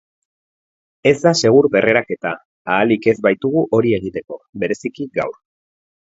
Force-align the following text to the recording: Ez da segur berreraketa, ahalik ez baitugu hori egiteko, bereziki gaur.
Ez 1.09 1.17
da 1.25 1.33
segur 1.41 1.67
berreraketa, 1.75 2.31
ahalik 2.75 3.05
ez 3.13 3.17
baitugu 3.27 3.65
hori 3.79 3.93
egiteko, 4.01 4.39
bereziki 4.65 5.07
gaur. 5.19 5.37